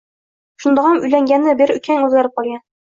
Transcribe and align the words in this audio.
Shundog`am 0.65 0.97
uylangandan 1.03 1.61
beri 1.63 1.81
ukang 1.83 2.05
o`zgarib 2.11 2.39
qolgan 2.41 2.69